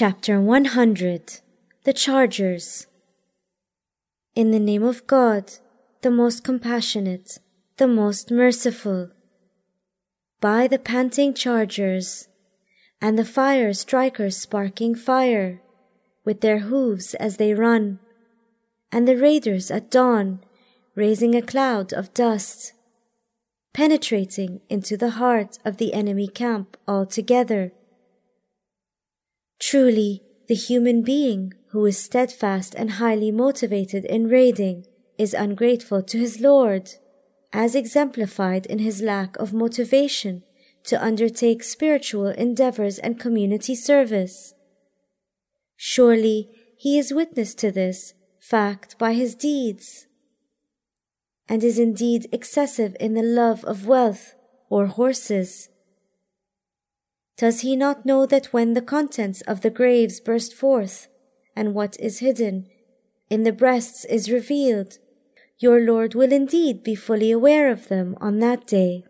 Chapter 0.00 0.40
100 0.40 1.40
The 1.82 1.92
Chargers 1.92 2.86
In 4.36 4.52
the 4.52 4.60
name 4.60 4.84
of 4.84 5.04
God, 5.08 5.54
the 6.02 6.10
most 6.12 6.44
compassionate, 6.44 7.40
the 7.78 7.88
most 7.88 8.30
merciful. 8.30 9.10
By 10.40 10.68
the 10.68 10.78
panting 10.78 11.34
chargers, 11.34 12.28
and 13.02 13.18
the 13.18 13.24
fire 13.24 13.72
strikers 13.72 14.36
sparking 14.36 14.94
fire, 14.94 15.62
with 16.24 16.42
their 16.42 16.60
hooves 16.60 17.14
as 17.14 17.38
they 17.38 17.52
run, 17.52 17.98
and 18.92 19.08
the 19.08 19.16
raiders 19.16 19.68
at 19.68 19.90
dawn, 19.90 20.38
raising 20.94 21.34
a 21.34 21.42
cloud 21.42 21.92
of 21.92 22.14
dust, 22.14 22.72
penetrating 23.74 24.60
into 24.68 24.96
the 24.96 25.18
heart 25.18 25.58
of 25.64 25.78
the 25.78 25.92
enemy 25.92 26.28
camp 26.28 26.76
altogether 26.86 27.72
Truly, 29.58 30.22
the 30.46 30.54
human 30.54 31.02
being 31.02 31.52
who 31.70 31.84
is 31.84 31.98
steadfast 31.98 32.74
and 32.76 32.92
highly 32.92 33.30
motivated 33.30 34.04
in 34.04 34.28
raiding 34.28 34.86
is 35.18 35.34
ungrateful 35.34 36.02
to 36.02 36.18
his 36.18 36.40
Lord, 36.40 36.90
as 37.52 37.74
exemplified 37.74 38.66
in 38.66 38.78
his 38.78 39.02
lack 39.02 39.36
of 39.36 39.52
motivation 39.52 40.44
to 40.84 41.02
undertake 41.02 41.62
spiritual 41.62 42.28
endeavors 42.28 42.98
and 42.98 43.20
community 43.20 43.74
service. 43.74 44.54
Surely 45.76 46.48
he 46.76 46.98
is 46.98 47.12
witness 47.12 47.54
to 47.56 47.70
this 47.70 48.14
fact 48.38 48.96
by 48.98 49.12
his 49.12 49.34
deeds, 49.34 50.06
and 51.48 51.64
is 51.64 51.78
indeed 51.78 52.28
excessive 52.32 52.96
in 53.00 53.14
the 53.14 53.22
love 53.22 53.64
of 53.64 53.86
wealth 53.86 54.34
or 54.70 54.86
horses 54.86 55.68
does 57.38 57.60
he 57.60 57.76
not 57.76 58.04
know 58.04 58.26
that 58.26 58.52
when 58.52 58.74
the 58.74 58.82
contents 58.82 59.40
of 59.42 59.60
the 59.60 59.70
graves 59.70 60.18
burst 60.20 60.52
forth, 60.52 61.06
and 61.54 61.72
what 61.72 61.96
is 62.00 62.18
hidden 62.18 62.66
in 63.30 63.44
the 63.44 63.52
breasts 63.52 64.04
is 64.04 64.30
revealed, 64.30 64.98
your 65.58 65.80
Lord 65.80 66.14
will 66.14 66.32
indeed 66.32 66.82
be 66.82 66.94
fully 66.94 67.30
aware 67.30 67.70
of 67.70 67.88
them 67.88 68.16
on 68.20 68.40
that 68.40 68.66
day. 68.66 69.04